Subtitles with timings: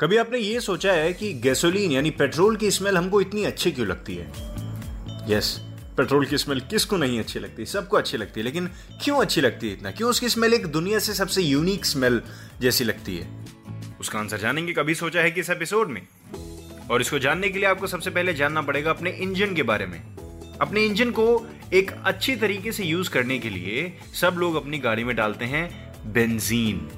[0.00, 3.88] कभी आपने ये सोचा है कि गैसोलीन यानी पेट्रोल की स्मेल हमको इतनी अच्छी क्यों
[3.88, 4.28] लगती है?
[5.30, 7.66] यस yes, पेट्रोल की स्मेल किसको नहीं अच्छी लगती?
[7.66, 8.66] सबको अच्छी लगती है लेकिन
[9.04, 9.90] क्यों अच्छी लगती है इतना?
[9.90, 12.22] क्यों उसकी स्मेल एक दुनिया से सबसे यूनिक स्मेल
[12.60, 13.46] जैसी लगती है?
[14.00, 16.06] उसका आंसर जानेंगे कभी सोचा है कि इस एपिसोड में?
[16.90, 20.00] और इसको जानने के लिए आपको सबसे पहले जानना पड़ेगा अपने इंजन के बारे में।
[20.60, 25.04] अपने इंजन को एक अच्छी तरीके से यूज़ करने के लिए सब लोग अपनी गाड़ी
[25.04, 26.90] में डालते हैं बेंजीन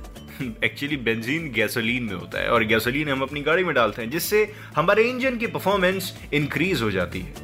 [0.65, 4.53] एक्चुअली बेंजीन गैसोलीन में होता है और गैसोलीन हम अपनी गाड़ी में डालते हैं, जिससे
[4.77, 7.35] हमारे इंजन की परफॉर्मेंस इंक्रीज हो जाती है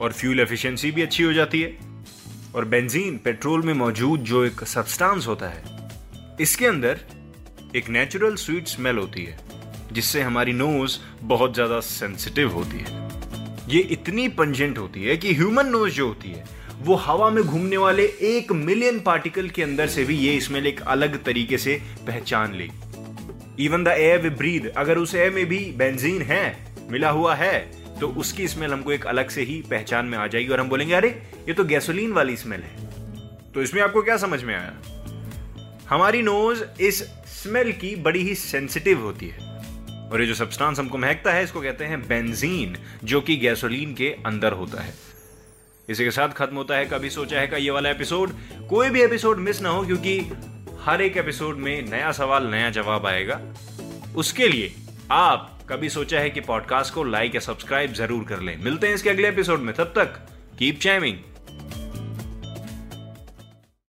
[0.00, 1.76] और फ्यूल एफिशिएंसी भी अच्छी हो जाती है।
[2.54, 5.62] और बेंजीन पेट्रोल में मौजूद जो एक सब्सटेंस होता है,
[6.40, 7.00] इसके अंदर
[7.76, 9.38] एक नेचुरल स्वीट स्मेल होती है,
[9.92, 13.02] जिससे हमारी नोज़ बहुत ज़्यादा सेंसिटिव होती है।
[13.68, 16.44] ये इतनी पंजेंट होती है कि ह्यूमन नोज़ जो होती है
[16.82, 20.80] वो हवा में घूमने वाले एक मिलियन पार्टिकल के अंदर से भी ये स्मेल एक
[20.80, 22.68] अलग तरीके से पहचान ले।
[23.58, 27.84] Even the air we breathe अगर उस एयर में भी बेंजीन है, मिला हुआ है
[28.00, 30.94] तो उसकी स्मेल हमको एक अलग से ही पहचान में आ जाएगी और हम बोलेंगे,
[30.94, 31.08] अरे,
[31.48, 32.76] ये तो गैसोलीन वाली स्मेल है।
[33.52, 34.74] तो इसमें आपको क्या समझ में आया?
[35.90, 39.38] हमारी नोज़ इस स्मेल की बड़ी ही सेंसिटिव होती है।
[40.12, 44.16] और ये जो सब्सटेंस हमको महकता है, इसको कहते हैं बेंजीन जो कि गैसोलीन के
[44.26, 45.13] अंदर होता है।
[45.88, 48.30] इसी के साथ खत्म होता है कभी सोचा है का ये वाला एपिसोड
[48.68, 50.18] कोई भी एपिसोड मिस ना हो, क्योंकि
[50.80, 53.40] हर एक एपिसोड में नया सवाल, नया जवाब आएगा।
[54.16, 54.72] उसके लिए
[55.10, 58.94] आप कभी सोचा है कि पॉडकास्ट को लाइक या सब्सक्राइब ज़रूर कर लें। मिलते हैं
[58.94, 60.18] इसके अगले एपिसोड में। तब तक
[60.58, 61.18] कीप चैमिंग